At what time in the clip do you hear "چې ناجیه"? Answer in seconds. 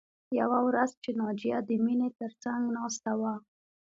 1.03-1.57